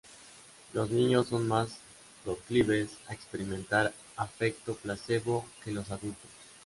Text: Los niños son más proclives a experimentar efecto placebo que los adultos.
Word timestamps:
Los 0.73 0.89
niños 0.89 1.27
son 1.27 1.47
más 1.47 1.77
proclives 2.25 2.89
a 3.07 3.13
experimentar 3.13 3.93
efecto 4.17 4.73
placebo 4.73 5.45
que 5.63 5.69
los 5.71 5.91
adultos. 5.91 6.31